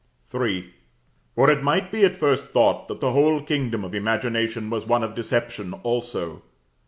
[0.33, 0.73] III.
[1.35, 5.03] For it might be at first thought that the whole kingdom of imagination was one
[5.03, 6.41] of deception also.